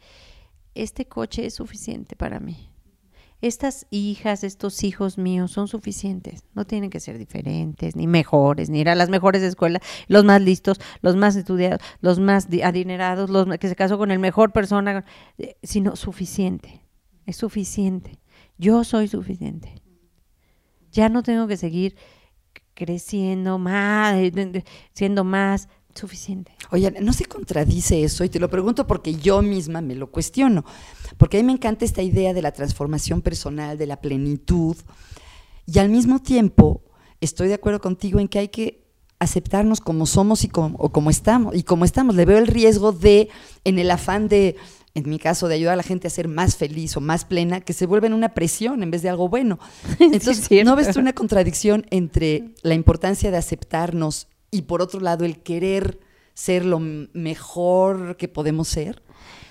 [0.75, 2.72] este coche es suficiente para mí,
[3.43, 8.81] estas hijas, estos hijos míos son suficientes, no tienen que ser diferentes, ni mejores, ni
[8.81, 13.47] ir a las mejores escuelas, los más listos, los más estudiados, los más adinerados, los
[13.59, 15.05] que se casó con el mejor persona,
[15.39, 16.87] eh, sino suficiente,
[17.27, 18.21] es suficiente.
[18.59, 19.83] Yo soy suficiente.
[20.93, 21.97] Ya no tengo que seguir
[22.75, 24.17] creciendo más,
[24.93, 26.53] siendo más, suficiente.
[26.71, 28.25] Oye, ¿no se contradice eso?
[28.25, 30.65] Y te lo pregunto porque yo misma me lo cuestiono.
[31.19, 34.77] Porque a mí me encanta esta idea de la transformación personal, de la plenitud.
[35.67, 36.83] Y al mismo tiempo
[37.21, 38.83] estoy de acuerdo contigo en que hay que
[39.23, 41.55] aceptarnos como somos y como, o como estamos.
[41.55, 43.29] Y como estamos, le veo el riesgo de,
[43.65, 44.57] en el afán de,
[44.95, 47.61] en mi caso, de ayudar a la gente a ser más feliz o más plena,
[47.61, 49.59] que se vuelven una presión en vez de algo bueno.
[50.01, 55.01] Entonces, sí, ¿no ves tú una contradicción entre la importancia de aceptarnos y por otro
[55.01, 55.99] lado el querer
[56.35, 59.03] ser lo mejor que podemos ser?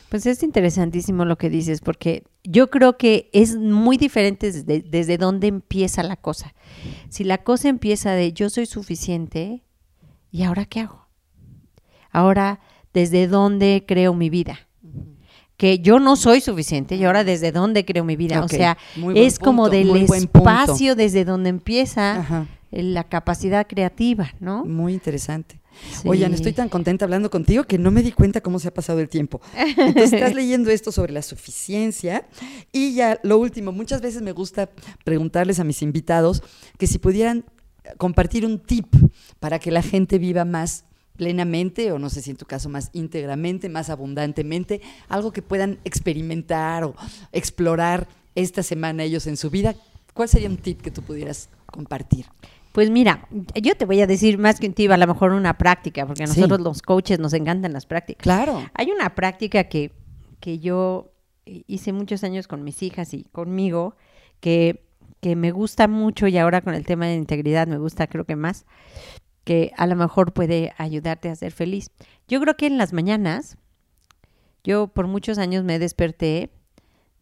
[0.07, 5.17] Pues es interesantísimo lo que dices, porque yo creo que es muy diferente desde, desde
[5.17, 6.53] dónde empieza la cosa.
[7.09, 9.63] Si la cosa empieza de yo soy suficiente,
[10.29, 11.07] ¿y ahora qué hago?
[12.11, 12.59] Ahora,
[12.93, 14.67] ¿desde dónde creo mi vida?
[15.57, 18.43] que yo no soy suficiente y ahora desde dónde creo mi vida.
[18.43, 18.57] Okay.
[18.57, 18.77] O sea,
[19.13, 22.47] es punto, como del espacio desde donde empieza Ajá.
[22.71, 24.65] La capacidad creativa, ¿no?
[24.65, 25.59] Muy interesante.
[26.01, 26.07] Sí.
[26.07, 28.99] Oigan, estoy tan contenta hablando contigo que no me di cuenta cómo se ha pasado
[28.99, 29.41] el tiempo.
[29.55, 32.27] Entonces, estás leyendo esto sobre la suficiencia
[32.71, 34.69] y ya lo último, muchas veces me gusta
[35.03, 36.43] preguntarles a mis invitados
[36.77, 37.45] que si pudieran
[37.97, 38.93] compartir un tip
[39.39, 40.85] para que la gente viva más
[41.17, 45.79] plenamente, o no sé si en tu caso más íntegramente, más abundantemente, algo que puedan
[45.83, 46.95] experimentar o
[47.31, 49.75] explorar esta semana ellos en su vida.
[50.13, 52.25] ¿Cuál sería un tip que tú pudieras compartir?
[52.71, 53.27] Pues mira,
[53.61, 56.23] yo te voy a decir más que un tip, a lo mejor una práctica, porque
[56.23, 56.63] a nosotros sí.
[56.63, 58.23] los coaches nos encantan las prácticas.
[58.23, 58.63] Claro.
[58.73, 59.91] Hay una práctica que,
[60.39, 61.11] que yo
[61.45, 63.95] hice muchos años con mis hijas y conmigo,
[64.39, 64.85] que,
[65.19, 68.35] que me gusta mucho y ahora con el tema de integridad me gusta creo que
[68.35, 68.65] más,
[69.43, 71.91] que a lo mejor puede ayudarte a ser feliz.
[72.27, 73.57] Yo creo que en las mañanas,
[74.63, 76.51] yo por muchos años me desperté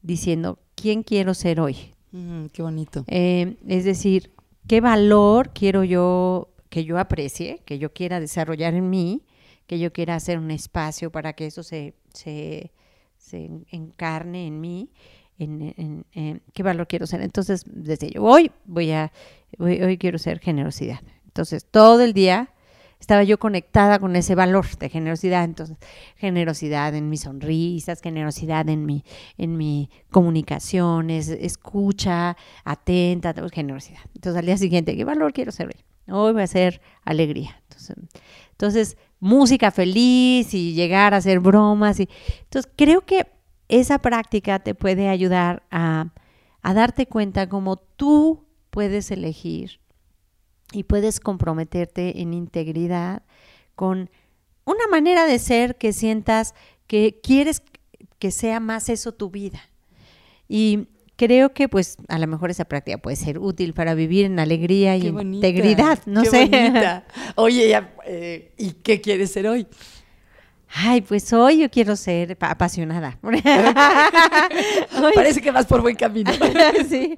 [0.02, 1.94] diciendo, ¿quién quiero ser hoy?
[2.12, 3.04] Mm, qué bonito.
[3.08, 4.32] Eh, es decir,
[4.70, 9.26] ¿qué valor quiero yo que yo aprecie, que yo quiera desarrollar en mí,
[9.66, 12.72] que yo quiera hacer un espacio para que eso se, se,
[13.18, 14.92] se encarne en mí?
[15.40, 17.22] En, en, en, qué valor quiero ser.
[17.22, 19.12] Entonces, desde yo hoy voy a,
[19.58, 21.00] hoy, hoy quiero ser generosidad.
[21.26, 22.54] Entonces, todo el día
[23.00, 25.46] estaba yo conectada con ese valor de generosidad.
[25.46, 25.78] Entonces,
[26.18, 29.04] generosidad en mis sonrisas, generosidad en mi,
[29.38, 32.36] en mi comunicaciones, escucha,
[32.66, 34.02] atenta, generosidad.
[34.14, 36.14] Entonces, al día siguiente, ¿qué valor quiero ser hoy?
[36.14, 37.62] Hoy voy a ser alegría.
[37.64, 37.96] Entonces,
[38.52, 42.00] entonces, música feliz y llegar a hacer bromas.
[42.02, 42.10] Y,
[42.42, 43.28] entonces, creo que
[43.70, 46.12] esa práctica te puede ayudar a,
[46.62, 49.80] a darte cuenta cómo tú puedes elegir
[50.72, 53.24] y puedes comprometerte en integridad
[53.76, 54.10] con
[54.66, 56.54] una manera de ser que sientas
[56.88, 57.64] que quieres
[58.20, 59.62] que sea más eso tu vida.
[60.48, 64.40] Y creo que pues a lo mejor esa práctica puede ser útil para vivir en
[64.40, 66.46] alegría y bonita, integridad, no qué sé.
[66.46, 67.06] Bonita.
[67.36, 69.68] Oye, ya, eh, ¿y qué quieres ser hoy?
[70.72, 73.18] Ay, pues hoy yo quiero ser apasionada.
[75.16, 76.32] Parece que vas por buen camino.
[76.88, 77.18] sí.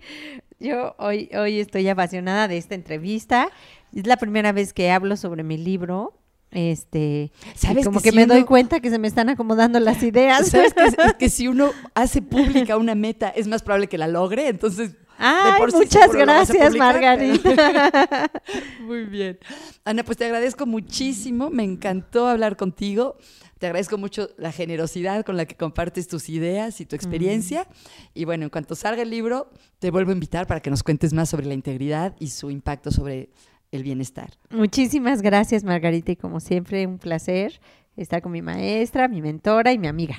[0.61, 3.49] Yo hoy, hoy estoy apasionada de esta entrevista.
[3.95, 6.13] Es la primera vez que hablo sobre mi libro.
[6.51, 9.79] Este, ¿Sabes como que, que, si me uno, doy cuenta que se me están acomodando
[9.79, 10.49] las ideas.
[10.49, 14.07] ¿Sabes que, es que si uno hace pública una meta, es más probable que la
[14.07, 14.49] logre?
[14.49, 18.29] Entonces, Ay, por muchas sí gracias, Margarita.
[18.81, 19.39] Muy bien.
[19.83, 21.49] Ana, pues te agradezco muchísimo.
[21.49, 23.17] Me encantó hablar contigo.
[23.61, 27.67] Te agradezco mucho la generosidad con la que compartes tus ideas y tu experiencia.
[28.15, 31.13] Y bueno, en cuanto salga el libro, te vuelvo a invitar para que nos cuentes
[31.13, 33.29] más sobre la integridad y su impacto sobre
[33.69, 34.31] el bienestar.
[34.49, 37.61] Muchísimas gracias, Margarita, y como siempre, un placer
[37.95, 40.15] estar con mi maestra, mi mentora y mi amiga.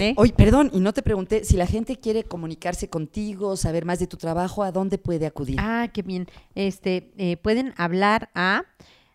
[0.00, 0.14] ¿eh?
[0.16, 4.06] Oye, perdón, y no te pregunté, si la gente quiere comunicarse contigo, saber más de
[4.06, 5.58] tu trabajo, ¿a dónde puede acudir?
[5.60, 6.28] Ah, qué bien.
[6.54, 8.62] Este, eh, pueden hablar a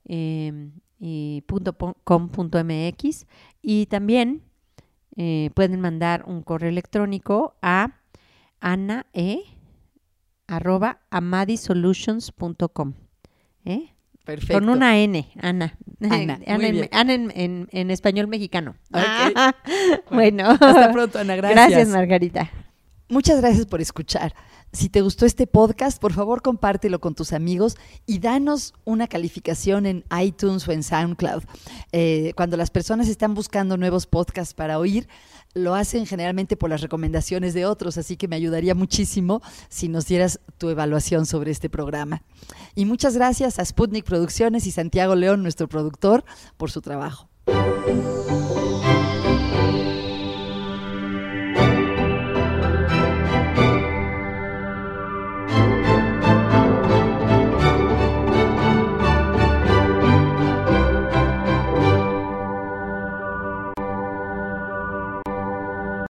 [0.05, 0.69] eh,
[0.99, 1.43] y
[2.03, 3.25] .com.mx
[3.61, 4.43] y también
[5.15, 7.99] eh, pueden mandar un correo electrónico a
[8.59, 9.43] anae
[10.47, 12.93] arroba amadisolutions.com.
[14.23, 14.53] Perfecto.
[14.53, 15.77] Con una N, Ana.
[16.01, 16.89] Ana, en.
[16.91, 18.75] Ana en, en- en español mexicano.
[18.93, 19.53] Ok.
[20.11, 20.49] bueno.
[20.51, 21.35] Hasta pronto, Ana.
[21.35, 21.69] Gracias.
[21.69, 22.49] Gracias, Margarita.
[23.09, 24.33] Muchas gracias por escuchar.
[24.71, 29.85] Si te gustó este podcast, por favor compártelo con tus amigos y danos una calificación
[29.85, 31.43] en iTunes o en SoundCloud.
[31.91, 35.07] Eh, cuando las personas están buscando nuevos podcasts para oír,
[35.53, 40.07] lo hacen generalmente por las recomendaciones de otros, así que me ayudaría muchísimo si nos
[40.07, 42.23] dieras tu evaluación sobre este programa.
[42.75, 46.23] Y muchas gracias a Sputnik Producciones y Santiago León, nuestro productor,
[46.57, 47.29] por su trabajo.